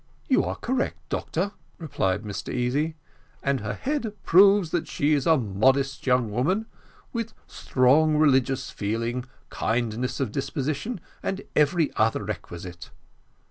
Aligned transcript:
"You 0.27 0.43
are 0.45 0.55
correct, 0.55 0.97
doctor," 1.09 1.51
replied 1.77 2.23
Mr 2.23 2.51
Easy, 2.51 2.95
"and 3.43 3.59
her 3.59 3.75
head 3.75 4.13
proves 4.23 4.71
that 4.71 4.87
she 4.87 5.13
is 5.13 5.27
a 5.27 5.37
modest 5.37 6.07
young 6.07 6.31
woman, 6.31 6.65
with 7.13 7.33
strong 7.45 8.17
religious 8.17 8.71
feeling, 8.71 9.25
kindness 9.51 10.19
of 10.19 10.31
disposition, 10.31 11.01
and 11.21 11.43
every 11.55 11.91
other 11.97 12.23
requisite." 12.23 12.89